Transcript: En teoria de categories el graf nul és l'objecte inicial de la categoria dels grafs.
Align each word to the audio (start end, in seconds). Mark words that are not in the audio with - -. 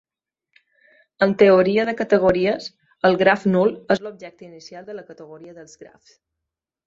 En 1.25 1.35
teoria 1.41 1.83
de 1.89 1.93
categories 1.99 2.69
el 3.09 3.17
graf 3.21 3.45
nul 3.55 3.75
és 3.97 4.03
l'objecte 4.07 4.47
inicial 4.49 4.87
de 4.89 4.99
la 5.01 5.07
categoria 5.11 5.55
dels 5.59 5.77
grafs. 5.85 6.17